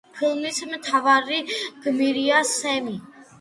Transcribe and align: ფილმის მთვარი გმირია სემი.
ფილმის 0.19 0.61
მთვარი 0.71 1.37
გმირია 1.85 2.41
სემი. 2.55 2.97